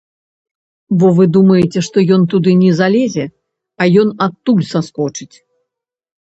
Бо 1.01 1.09
вы 1.17 1.25
думаеце, 1.35 1.83
што 1.87 1.97
ён 2.15 2.23
туды 2.31 2.55
не 2.63 2.71
залезе, 2.79 3.25
а 3.85 3.89
ён 4.05 4.09
адтуль 4.29 4.65
саскочыць. 4.73 5.31